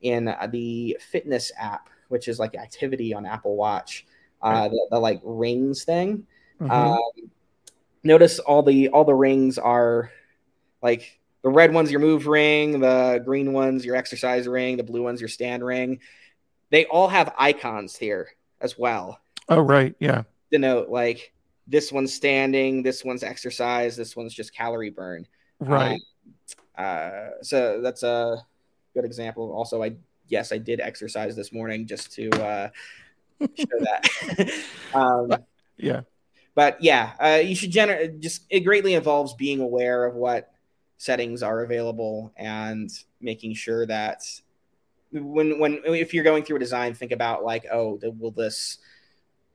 [0.02, 4.06] in the fitness app, which is like activity on Apple Watch,
[4.42, 6.26] uh, the, the, like rings thing.
[6.62, 6.72] Mm-hmm.
[6.72, 7.32] Um,
[8.04, 10.12] notice all the all the rings are
[10.82, 15.02] like the red one's your move ring, the green one's your exercise ring, the blue
[15.02, 16.00] one's your stand ring.
[16.70, 18.30] They all have icons here
[18.62, 19.20] as well.
[19.50, 19.96] Oh, right.
[20.00, 20.24] Yeah.
[20.52, 21.34] Denote like
[21.68, 25.28] this one's standing, this one's exercise, this one's just calorie burn.
[25.60, 26.00] Right.
[26.78, 28.46] Um, uh, so that's a
[28.94, 29.52] good example.
[29.52, 29.96] Also, I
[30.28, 32.70] yes, I did exercise this morning just to uh,
[33.40, 34.52] show that.
[34.94, 35.34] um,
[35.78, 36.02] yeah.
[36.54, 40.52] But yeah, uh, you should generate just it greatly involves being aware of what
[40.98, 44.22] settings are available and making sure that
[45.12, 48.78] when when if you're going through a design think about like oh will this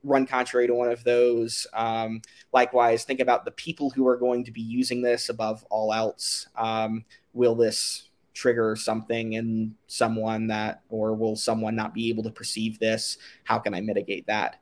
[0.06, 1.66] run contrary to one of those?
[1.72, 5.92] Um, likewise think about the people who are going to be using this above all
[5.92, 6.46] else.
[6.56, 7.04] Um,
[7.35, 12.78] will this trigger something in someone that or will someone not be able to perceive
[12.78, 13.18] this?
[13.44, 14.61] How can i mitigate that?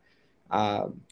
[0.51, 1.03] Um,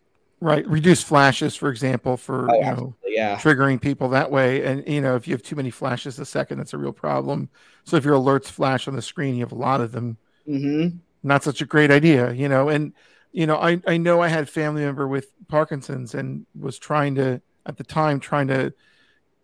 [0.43, 0.67] Right.
[0.67, 3.39] Reduce flashes, for example, for oh, you know, yeah.
[3.39, 4.65] triggering people that way.
[4.65, 7.49] And you know, if you have too many flashes a second, that's a real problem.
[7.85, 10.17] So if your alerts flash on the screen, you have a lot of them.
[10.49, 10.97] Mm-hmm.
[11.23, 12.69] Not such a great idea, you know.
[12.69, 12.93] And
[13.31, 17.15] you know, I I know I had a family member with Parkinson's and was trying
[17.15, 18.75] to at the time trying to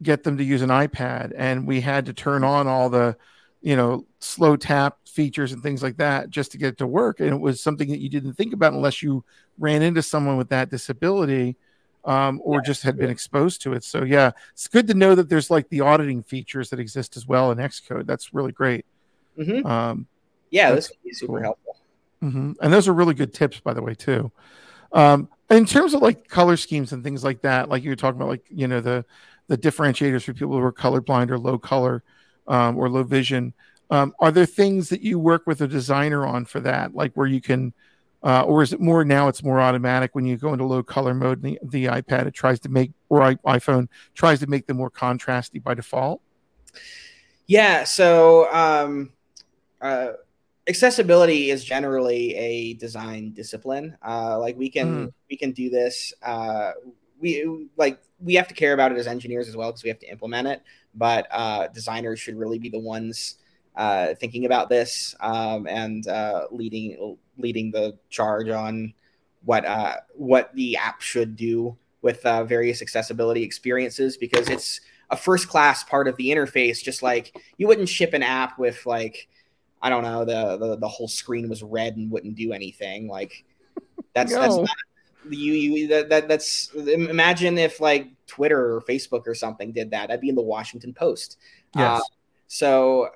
[0.02, 3.16] get them to use an iPad, and we had to turn on all the
[3.60, 7.20] you know slow tap features and things like that just to get it to work.
[7.20, 9.24] And it was something that you didn't think about unless you
[9.58, 11.56] ran into someone with that disability
[12.04, 13.82] um, or yeah, just had been exposed to it.
[13.84, 17.26] So yeah it's good to know that there's like the auditing features that exist as
[17.26, 18.06] well in xcode.
[18.06, 18.86] That's really great.
[19.38, 19.66] Mm-hmm.
[19.66, 20.06] um,
[20.50, 21.42] yeah this would be super cool.
[21.42, 21.76] helpful.
[22.22, 22.52] Mm-hmm.
[22.60, 24.30] and those are really good tips by the way too.
[24.92, 28.20] Um, in terms of like color schemes and things like that like you were talking
[28.20, 29.04] about like you know the
[29.48, 32.02] the differentiators for people who are colorblind or low color
[32.48, 33.54] um, or low vision.
[33.90, 37.26] Um, are there things that you work with a designer on for that, like where
[37.26, 37.72] you can,
[38.22, 39.28] uh, or is it more now?
[39.28, 41.42] It's more automatic when you go into low color mode.
[41.42, 45.62] The, the iPad it tries to make, or iPhone tries to make them more contrasty
[45.62, 46.20] by default.
[47.46, 47.84] Yeah.
[47.84, 49.12] So um,
[49.80, 50.08] uh,
[50.68, 53.96] accessibility is generally a design discipline.
[54.06, 55.12] Uh, like we can mm.
[55.30, 56.12] we can do this.
[56.22, 56.72] Uh,
[57.18, 59.98] we like we have to care about it as engineers as well because we have
[60.00, 60.62] to implement it
[60.98, 63.36] but uh, designers should really be the ones
[63.76, 68.92] uh, thinking about this um, and uh, leading leading the charge on
[69.44, 74.80] what uh, what the app should do with uh, various accessibility experiences because it's
[75.10, 76.82] a first class part of the interface.
[76.82, 79.28] Just like you wouldn't ship an app with like
[79.80, 83.08] I don't know the the, the whole screen was red and wouldn't do anything.
[83.08, 83.44] Like
[84.14, 84.40] that's no.
[84.40, 84.68] that's not
[85.28, 90.10] you you that, that that's imagine if like Twitter or Facebook or something did that.
[90.10, 91.38] I'd be in the Washington Post.
[91.74, 92.00] Yes.
[92.00, 92.04] Uh,
[92.46, 93.10] so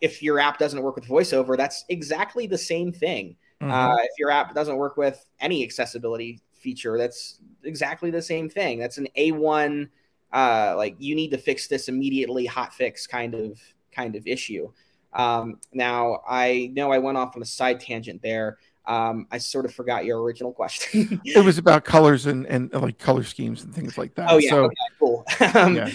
[0.00, 3.36] if your app doesn't work with voiceover, that's exactly the same thing.
[3.60, 3.72] Mm-hmm.
[3.72, 8.78] Uh, if your app doesn't work with any accessibility feature, that's exactly the same thing.
[8.78, 9.88] That's an A1
[10.32, 13.60] uh, like you need to fix this immediately hot fix kind of
[13.92, 14.70] kind of issue.
[15.14, 18.58] Um, now I know I went off on a side tangent there.
[18.88, 21.20] Um, I sort of forgot your original question.
[21.24, 24.30] it was about colors and, and like color schemes and things like that.
[24.30, 25.24] Oh yeah, so, okay, cool.
[25.54, 25.90] um, yeah.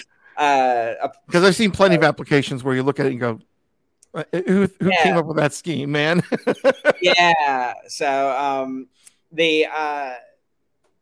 [1.26, 3.40] Because uh, I've seen plenty uh, of applications where you look at it and go,
[4.14, 5.04] uh, "Who who yeah.
[5.04, 6.22] came up with that scheme, man?"
[7.02, 7.74] yeah.
[7.88, 8.88] So um,
[9.32, 10.14] the uh,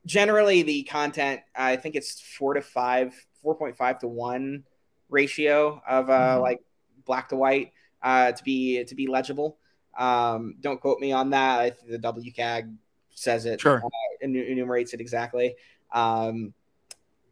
[0.06, 4.63] generally the content, I think it's four to five, four point five to one
[5.10, 6.41] ratio of uh, mm-hmm.
[6.41, 6.62] like
[7.06, 9.58] black to white uh, to be to be legible.
[10.01, 11.59] Um, don't quote me on that.
[11.59, 12.75] I think the WCAG
[13.11, 13.83] says it, sure.
[13.85, 13.89] uh,
[14.21, 15.55] enumerates it exactly.
[15.93, 16.53] Um,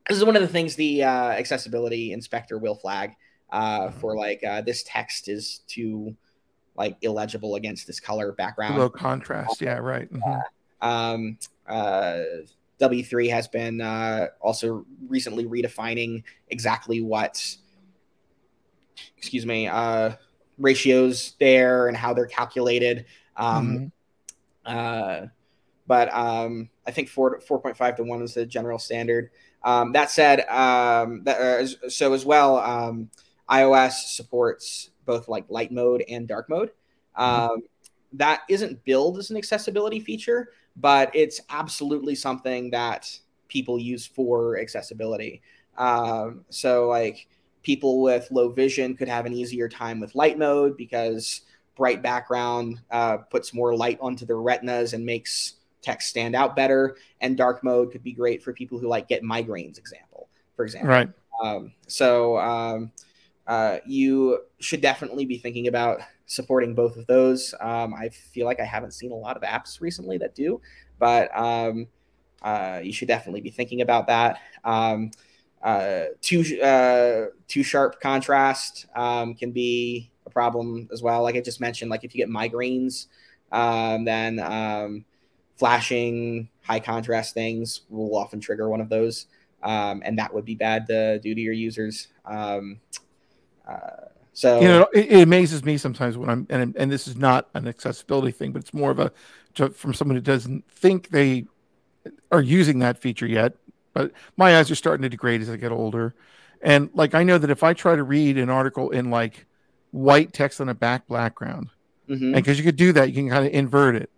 [0.07, 3.15] this is one of the things the uh, accessibility inspector will flag
[3.51, 3.99] uh, mm-hmm.
[3.99, 6.15] for like uh, this text is too
[6.75, 8.77] like illegible against this color background.
[8.77, 10.11] Low contrast, yeah, right.
[10.11, 10.87] Mm-hmm.
[10.87, 12.19] Um, uh,
[12.79, 17.57] W3 has been uh, also recently redefining exactly what,
[19.17, 20.11] excuse me, uh,
[20.59, 23.05] ratios there and how they're calculated.
[23.35, 23.91] Um,
[24.67, 24.77] mm-hmm.
[24.77, 25.27] uh,
[25.87, 29.31] but um, I think four four point five to one is the general standard.
[29.63, 33.09] Um, that said, um, that, uh, so as well, um,
[33.49, 36.71] iOS supports both like light mode and dark mode.
[37.17, 37.51] Mm-hmm.
[37.51, 37.61] Um,
[38.13, 44.59] that isn't billed as an accessibility feature, but it's absolutely something that people use for
[44.59, 45.41] accessibility.
[45.77, 47.27] Um, so like
[47.63, 51.41] people with low vision could have an easier time with light mode because
[51.75, 56.97] bright background uh, puts more light onto their retinas and makes text stand out better.
[57.21, 59.77] And dark mode could be great for people who like get migraines.
[59.77, 60.89] Example, for example.
[60.89, 61.09] Right.
[61.41, 62.91] Um, so um,
[63.47, 67.55] uh, you should definitely be thinking about supporting both of those.
[67.59, 70.61] Um, I feel like I haven't seen a lot of apps recently that do,
[70.99, 71.87] but um,
[72.41, 74.39] uh, you should definitely be thinking about that.
[75.61, 81.21] Uh, too uh, too sharp contrast um, can be a problem as well.
[81.21, 83.07] Like I just mentioned, like if you get migraines,
[83.51, 85.05] um, then um,
[85.57, 89.27] flashing high contrast things will often trigger one of those,
[89.61, 92.07] um, and that would be bad to do to your users.
[92.23, 92.79] Um,
[93.67, 97.17] uh, so you know, it, it, amazes me sometimes when I'm and and this is
[97.17, 99.11] not an accessibility thing, but it's more of a
[99.73, 101.45] from someone who doesn't think they
[102.31, 103.55] are using that feature yet
[103.93, 106.15] but my eyes are starting to degrade as I get older.
[106.61, 109.45] And like I know that if I try to read an article in like
[109.91, 111.69] white text on a back background,
[112.07, 112.25] mm-hmm.
[112.25, 114.09] and because you could do that, you can kind of invert it.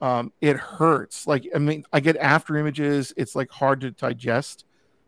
[0.00, 1.26] Um, it hurts.
[1.26, 3.12] Like I mean, I get after images.
[3.16, 4.64] It's like hard to digest.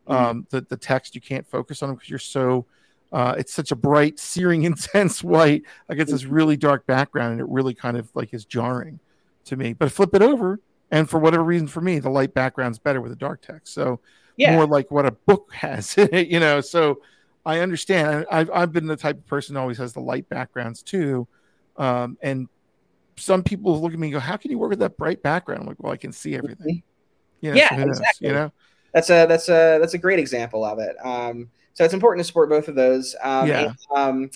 [0.06, 0.24] Mm-hmm.
[0.24, 2.66] Um, the the text you can't focus on them because you're so.
[3.11, 5.64] Uh, it's such a bright, searing, intense white.
[5.90, 9.00] It's this really dark background, and it really kind of like is jarring
[9.44, 9.72] to me.
[9.74, 10.61] But flip it over,
[10.92, 13.74] and for whatever reason, for me, the light background's better with the dark text.
[13.74, 13.98] So
[14.37, 14.55] yeah.
[14.55, 16.61] more like what a book has you know.
[16.61, 17.00] So
[17.44, 18.26] I understand.
[18.31, 21.26] I've I've been the type of person who always has the light backgrounds too,
[21.76, 22.48] um, and
[23.16, 25.62] some people look at me and go, "How can you work with that bright background?"
[25.62, 26.83] I'm like, "Well, I can see everything."
[27.40, 28.28] You know, yeah, so exactly.
[28.28, 28.52] you know,
[28.92, 30.94] that's a that's a that's a great example of it.
[31.05, 33.16] Um, so it's important to support both of those.
[33.22, 33.61] Um, yeah.
[33.61, 34.31] And, um,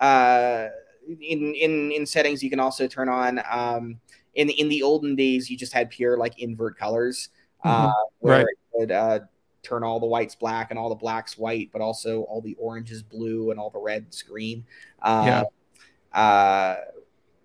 [0.00, 0.68] uh,
[1.08, 4.00] in in in settings, you can also turn on um,
[4.34, 7.28] in in the olden days, you just had pure like invert colors,
[7.64, 7.86] mm-hmm.
[7.86, 8.46] uh, where right.
[8.46, 9.20] it would uh,
[9.62, 13.02] turn all the whites black and all the blacks white, but also all the oranges
[13.02, 14.64] blue and all the reds green.
[15.02, 15.42] Uh,
[16.14, 16.18] yeah.
[16.18, 16.76] Uh,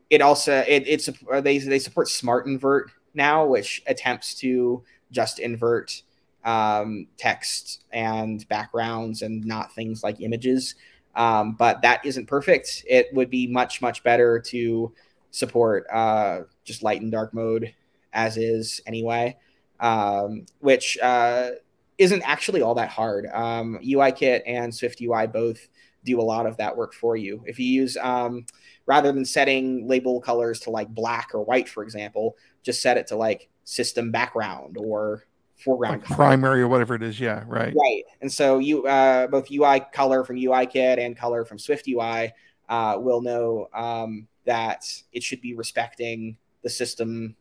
[0.10, 5.40] it also it it's uh, they they support smart invert now, which attempts to just
[5.40, 6.02] invert
[6.44, 10.76] um, text and backgrounds and not things like images.
[11.16, 12.84] Um, but that isn't perfect.
[12.88, 14.94] It would be much much better to
[15.36, 17.74] support uh, just light and dark mode
[18.14, 19.36] as is anyway,
[19.82, 21.50] um, which uh,
[21.98, 23.28] isn't actually all that hard.
[23.34, 25.68] Um, UIKit and SwiftUI both
[26.06, 27.44] do a lot of that work for you.
[27.46, 28.46] If you use um,
[28.86, 33.08] rather than setting label colors to like black or white, for example, just set it
[33.08, 35.26] to like system background or
[35.58, 37.20] foreground like primary or whatever it is.
[37.20, 37.74] Yeah, right.
[37.76, 38.04] Right.
[38.22, 42.32] And so you uh, both UI color from UIKit and color from SwiftUI
[42.70, 47.36] uh, will know um, that it should be respecting the system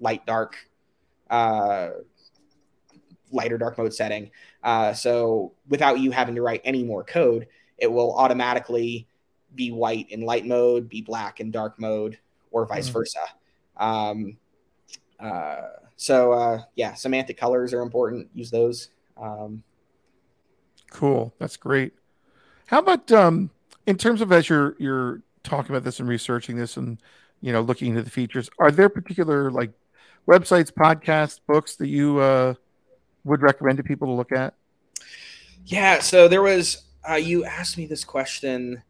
[0.00, 0.56] light dark
[1.30, 1.90] uh,
[3.30, 4.30] lighter dark mode setting.
[4.62, 7.46] Uh, so without you having to write any more code
[7.78, 9.06] it will automatically
[9.54, 12.18] be white in light mode be black in dark mode
[12.50, 12.98] or vice mm-hmm.
[12.98, 13.20] versa.
[13.76, 14.36] Um,
[15.18, 15.62] uh,
[15.96, 18.28] so uh, yeah semantic colors are important.
[18.34, 18.90] Use those.
[19.16, 19.62] Um,
[20.90, 21.32] cool.
[21.38, 21.94] That's great.
[22.66, 23.50] How about um,
[23.86, 26.98] in terms of as you're you're talking about this and researching this and
[27.40, 29.72] you know looking into the features are there particular like
[30.28, 32.54] websites podcasts books that you uh,
[33.24, 34.54] would recommend to people to look at
[35.64, 38.82] yeah so there was uh, you asked me this question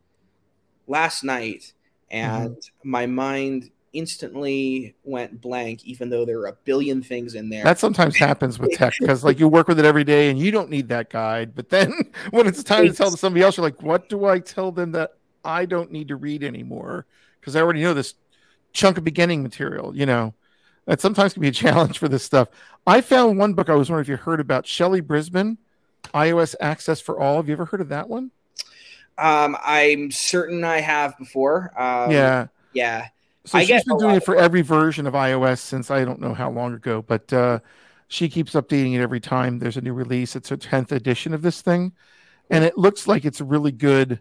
[0.87, 1.73] last night
[2.11, 2.91] and mm-hmm.
[2.91, 7.65] my mind instantly went blank, even though there are a billion things in there.
[7.65, 10.51] That sometimes happens with tech because, like, you work with it every day and you
[10.51, 11.55] don't need that guide.
[11.55, 11.93] But then
[12.31, 15.13] when it's time to tell somebody else, you're like, what do I tell them that
[15.49, 17.07] I don't need to read anymore?
[17.41, 18.15] Because I already know this
[18.73, 20.35] chunk of beginning material, you know.
[20.85, 22.49] That sometimes can be a challenge for this stuff.
[22.87, 25.59] I found one book I was wondering if you heard about Shelly Brisbane,
[26.15, 27.37] iOS Access for All.
[27.37, 28.31] Have you ever heard of that one?
[29.17, 31.73] Um, I'm certain I have before.
[31.81, 32.47] Um, yeah.
[32.73, 33.09] Yeah.
[33.45, 36.35] So I she's been doing it for every version of iOS since I don't know
[36.35, 37.61] how long ago, but uh,
[38.09, 40.37] she keeps updating it every time there's a new release.
[40.37, 41.93] It's a 10th edition of this thing,
[42.51, 44.21] and it looks like it's really good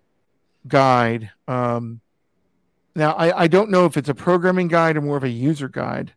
[0.68, 1.32] guide.
[1.48, 2.02] Um,
[2.96, 5.70] now, I, I don't know if it's a programming guide or more of a user
[5.70, 6.14] guide.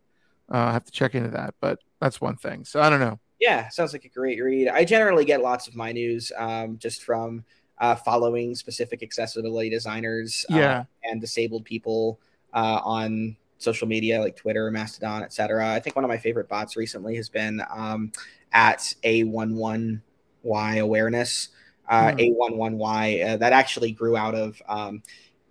[0.52, 2.64] Uh, I have to check into that, but that's one thing.
[2.64, 3.20] So I don't know.
[3.38, 4.68] Yeah, sounds like a great read.
[4.68, 7.44] I generally get lots of my news um, just from
[7.78, 10.84] uh, following specific accessibility designers uh, yeah.
[11.04, 12.20] and disabled people
[12.52, 15.72] uh, on social media like Twitter, Mastodon, etc.
[15.72, 18.12] I think one of my favorite bots recently has been um,
[18.52, 21.48] at A11Y awareness.
[21.90, 22.36] Uh, mm.
[22.38, 24.62] A11Y uh, that actually grew out of.
[24.68, 25.02] Um,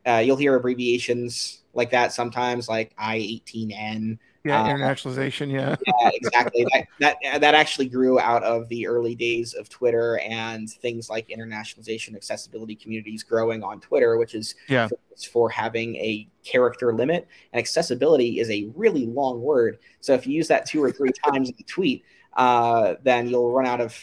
[0.08, 5.52] uh, you'll hear abbreviations like that sometimes, like I18N yeah, uh, internationalization.
[5.52, 6.66] Yeah, yeah, exactly.
[6.74, 11.28] that that that actually grew out of the early days of Twitter and things like
[11.28, 14.88] internationalization, accessibility communities growing on Twitter, which is yeah.
[15.32, 17.28] for having a character limit.
[17.52, 21.12] And accessibility is a really long word, so if you use that two or three
[21.26, 23.94] times in a tweet, uh, then you'll run out of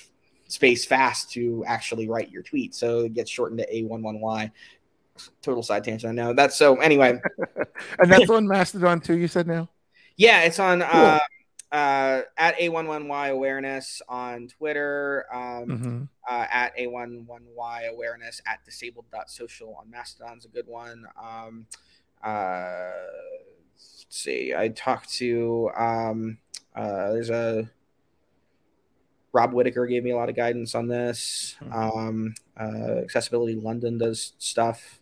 [0.49, 2.74] space fast to actually write your tweet.
[2.74, 4.51] So it gets shortened to A11Y.
[5.40, 6.11] Total side tangent.
[6.11, 6.76] I know that's so.
[6.76, 7.18] Anyway,
[7.99, 9.16] and that's on Mastodon too.
[9.16, 9.70] You said now.
[10.16, 10.90] Yeah, it's on cool.
[10.92, 11.18] uh,
[11.72, 16.03] uh, at A11Y Awareness on Twitter, um, mm-hmm.
[16.28, 21.07] uh, at A11Y Awareness, at disabled.social on Mastodon's a good one.
[21.22, 21.66] Um,
[22.22, 22.90] uh,
[23.74, 26.38] let's see, I talked to, um,
[26.74, 27.68] uh, there's a,
[29.37, 31.57] Rob Whitaker gave me a lot of guidance on this.
[31.61, 31.72] Mm-hmm.
[31.74, 34.99] Um, uh, Accessibility London does stuff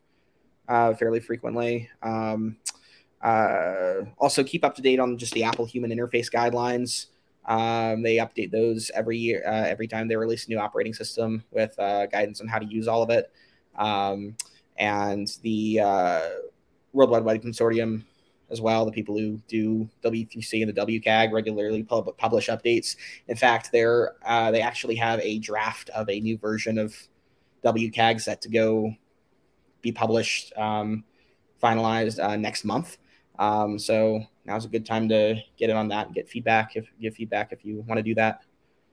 [0.69, 1.89] uh, fairly frequently.
[2.03, 2.57] Um,
[3.23, 7.07] uh, also, keep up to date on just the Apple Human Interface guidelines.
[7.47, 11.45] Um, they update those every year, uh, every time they release a new operating system
[11.53, 13.31] with uh, guidance on how to use all of it.
[13.77, 14.37] Um,
[14.77, 16.29] and the uh,
[16.93, 18.03] World Wide Web Consortium
[18.51, 22.97] as well, the people who do W3C and the WCAG regularly pub- publish updates.
[23.29, 26.97] In fact, they're uh, they actually have a draft of a new version of
[27.65, 28.95] WCAG set to go
[29.83, 31.05] be published, um,
[31.63, 32.99] finalized uh, next month.
[33.39, 36.77] Um, so now's a good time to get in on that and get feedback.
[36.77, 38.41] If give feedback if you want to do that.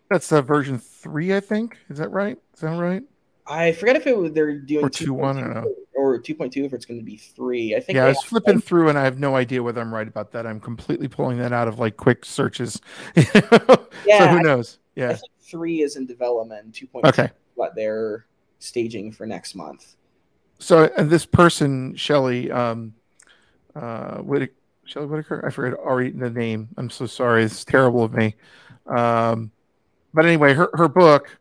[0.10, 1.78] That's uh, version three, I think.
[1.90, 2.38] Is that right?
[2.54, 3.04] Is that right?
[3.48, 5.81] I forget if it they're doing or two one or or two
[6.20, 7.76] point two if it's going to be three.
[7.76, 7.96] I think.
[7.96, 10.46] Yeah, I was flipping through and I have no idea whether I'm right about that.
[10.46, 12.82] I'm completely pulling that out of like quick searches.
[13.16, 13.32] yeah.
[13.34, 14.80] So who knows?
[14.96, 15.18] Yeah.
[15.42, 16.74] three is in development.
[16.74, 17.30] Two point okay.
[17.56, 18.26] What they're
[18.60, 19.96] staging for next month.
[20.60, 22.94] So and this person, Shelly, um,
[23.76, 24.54] uh, Whitaker,
[24.86, 25.46] Shelly Whitaker.
[25.46, 26.70] I forget already the name.
[26.78, 27.44] I'm so sorry.
[27.44, 28.36] It's terrible of me.
[28.86, 29.52] Um,
[30.14, 31.40] but anyway, her her book,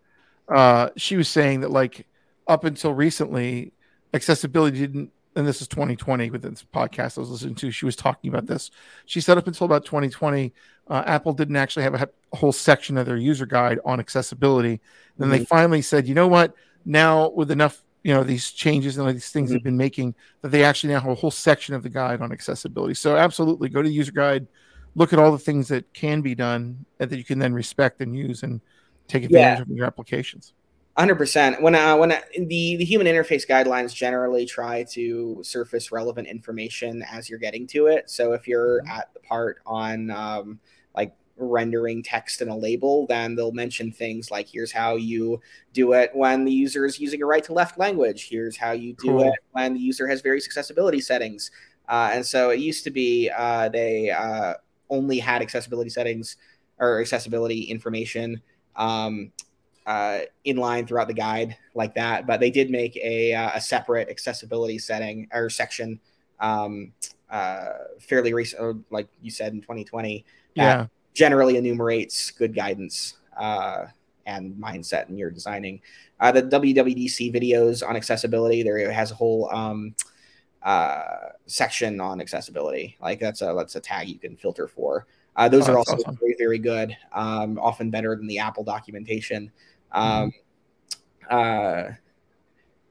[0.49, 2.07] uh, she was saying that like
[2.47, 3.73] up until recently,
[4.15, 5.13] accessibility didn't.
[5.37, 7.71] And this is 2020 with this podcast I was listening to.
[7.71, 8.73] She was talking about this.
[9.07, 10.53] She said up until about 2020,
[10.89, 14.81] uh, Apple didn't actually have a, a, whole section of their user guide on accessibility.
[15.19, 15.39] Then mm-hmm.
[15.39, 16.55] they finally said, you know what?
[16.85, 19.55] Now with enough you know these changes and these things mm-hmm.
[19.55, 22.33] they've been making that they actually now have a whole section of the guide on
[22.33, 24.47] accessibility so absolutely go to the user guide
[24.95, 28.01] look at all the things that can be done and that you can then respect
[28.01, 28.61] and use and
[29.07, 29.63] take advantage yeah.
[29.63, 30.55] of in your applications
[31.07, 36.29] 100% when uh, when uh, the the human interface guidelines generally try to surface relevant
[36.29, 38.91] information as you're getting to it so if you're mm-hmm.
[38.91, 40.61] at the part on um,
[40.95, 45.41] like rendering text in a label, then they'll mention things like here's how you
[45.73, 48.29] do it when the user is using a right to left language.
[48.29, 49.23] Here's how you do cool.
[49.23, 51.51] it when the user has various accessibility settings.
[51.89, 54.55] Uh, and so it used to be uh, they uh,
[54.91, 56.37] only had accessibility settings
[56.79, 58.41] or accessibility information
[58.77, 59.33] um,
[59.91, 62.27] uh, in line throughout the guide like that.
[62.27, 65.99] But they did make a, uh, a separate accessibility setting or section
[66.39, 66.93] um,
[67.31, 67.71] uh,
[68.01, 70.25] fairly recent, like you said in 2020.
[70.55, 73.87] Yeah generally enumerates good guidance uh,
[74.27, 75.81] and mindset in your designing.
[76.21, 79.95] Uh, the WWDC videos on accessibility, there has a whole um,
[80.63, 82.97] uh, section on accessibility.
[83.01, 85.07] Like that's a that's a tag you can filter for.
[85.37, 86.17] Uh, those oh, are also awesome.
[86.17, 86.97] very very good.
[87.13, 89.51] Um, often better than the Apple documentation.
[89.93, 90.33] Um,
[91.31, 91.93] mm-hmm.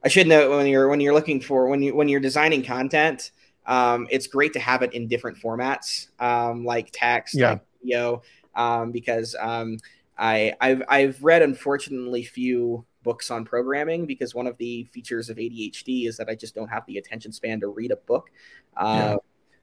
[0.02, 3.32] I should note when you're when you're looking for when you when you're designing content
[3.66, 7.50] um, it's great to have it in different formats, um, like text, Yeah.
[7.52, 8.22] like video,
[8.54, 9.78] um, because um,
[10.18, 15.36] I I've I've read unfortunately few books on programming because one of the features of
[15.36, 18.30] ADHD is that I just don't have the attention span to read a book.
[18.76, 19.16] Uh,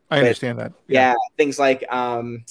[0.09, 0.73] I understand that.
[0.87, 2.45] yeah, things like um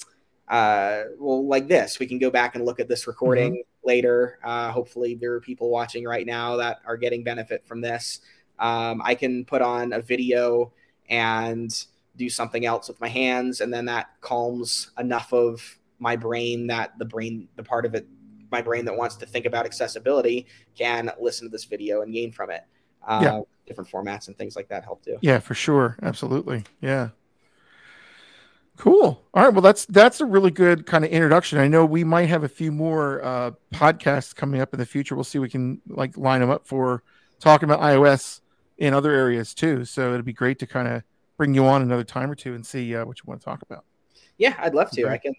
[0.48, 3.60] uh well like this we can go back and look at this recording Mm-hmm.
[3.86, 8.20] Later uh hopefully there are people watching right now that are getting benefit from this
[8.58, 10.72] um i can put on a video
[11.08, 16.66] and do something else with my hands and then that calms enough of my brain
[16.66, 18.06] that the brain the part of it
[18.50, 22.30] my brain that wants to think about accessibility can listen to this video and gain
[22.32, 22.62] from it
[23.06, 23.40] uh, Yeah.
[23.66, 25.96] different formats and things like that help too Yeah, for sure.
[26.02, 26.64] Absolutely.
[26.80, 27.10] Yeah.
[28.76, 29.24] Cool.
[29.32, 29.52] All right.
[29.52, 31.58] Well, that's that's a really good kind of introduction.
[31.58, 35.14] I know we might have a few more uh, podcasts coming up in the future.
[35.14, 37.02] We'll see if we can like line them up for
[37.40, 38.40] talking about iOS
[38.78, 39.84] in other areas too.
[39.84, 41.02] So it'd be great to kind of
[41.36, 43.62] bring you on another time or two and see uh, what you want to talk
[43.62, 43.84] about.
[44.38, 45.04] Yeah, I'd love to.
[45.04, 45.12] Okay.
[45.12, 45.34] I can.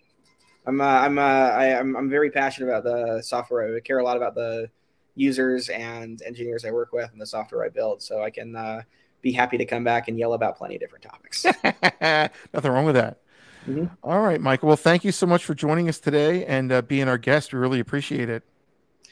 [0.65, 0.81] I'm.
[0.81, 1.19] Uh, I'm.
[1.19, 1.95] Uh, I, I'm.
[1.95, 3.75] I'm very passionate about the software.
[3.75, 4.69] I care a lot about the
[5.15, 8.01] users and engineers I work with and the software I build.
[8.01, 8.81] So I can uh,
[9.21, 11.45] be happy to come back and yell about plenty of different topics.
[12.53, 13.19] Nothing wrong with that.
[13.67, 13.89] Mhm.
[14.03, 14.67] All right, Michael.
[14.67, 17.53] Well, thank you so much for joining us today and uh, being our guest.
[17.53, 18.43] We really appreciate it.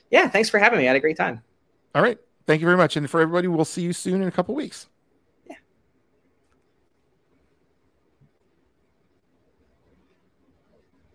[0.09, 0.29] yeah.
[0.29, 0.85] Thanks for having me.
[0.85, 1.41] I had a great time.
[1.93, 2.17] All right.
[2.47, 2.95] Thank you very much.
[2.95, 4.87] And for everybody, we'll see you soon in a couple weeks.